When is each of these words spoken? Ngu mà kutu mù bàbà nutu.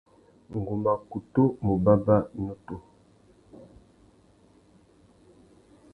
Ngu 0.55 0.73
mà 0.83 0.93
kutu 1.09 1.43
mù 1.63 1.73
bàbà 1.83 2.15
nutu. 2.43 2.75